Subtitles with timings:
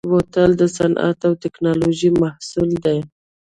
[0.09, 2.99] بوتل د صنعت او تکنالوژۍ محصول دی.